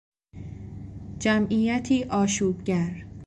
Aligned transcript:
جمعیتی 1.19 2.03
آشوبگر 2.03 3.05